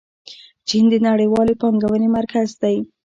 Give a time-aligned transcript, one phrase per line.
[0.67, 2.77] چین د نړیوالې پانګونې مرکز دی.